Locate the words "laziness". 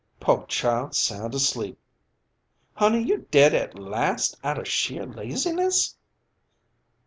5.05-5.95